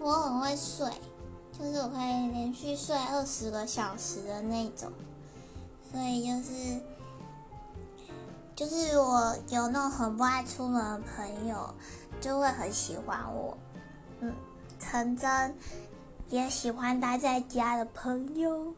[0.00, 0.88] 我很会睡，
[1.58, 4.90] 就是我可以连续睡二十个小时的那种，
[5.90, 6.80] 所以就是
[8.54, 11.74] 就是我有那种很不爱出门的朋友，
[12.20, 13.56] 就会很喜欢我。
[14.20, 14.32] 嗯，
[14.78, 15.54] 陈真
[16.30, 18.74] 也喜欢待在家的朋友。